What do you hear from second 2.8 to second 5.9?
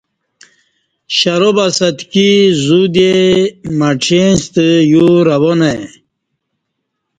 دی مڄیں ستہ یو روان ای